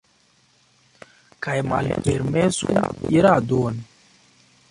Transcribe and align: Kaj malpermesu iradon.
Kaj 1.47 1.57
malpermesu 1.73 2.71
iradon. 3.17 3.79